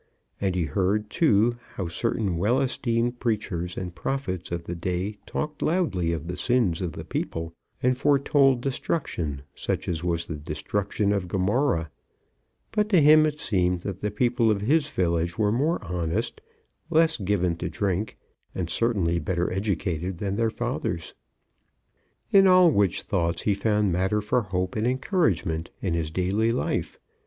[0.41, 5.61] And he heard, too, how certain well esteemed preachers and prophets of the day talked
[5.61, 11.13] loudly of the sins of the people, and foretold destruction such as was the destruction
[11.13, 11.91] of Gomorrah;
[12.71, 16.41] but to him it seemed that the people of his village were more honest,
[16.89, 18.17] less given to drink,
[18.55, 21.13] and certainly better educated than their fathers.
[22.31, 26.97] In all which thoughts he found matter for hope and encouragement in his daily life.